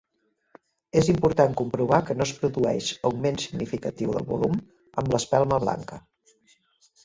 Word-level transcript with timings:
És 1.01 1.09
important 1.13 1.53
comprovar 1.61 1.99
que 2.07 2.15
no 2.21 2.27
es 2.31 2.33
produeix 2.39 2.89
augment 3.11 3.39
significatiu 3.45 4.17
del 4.19 4.27
volum 4.33 4.59
en 5.03 5.15
l'espelma 5.15 5.65
blanca. 5.69 6.05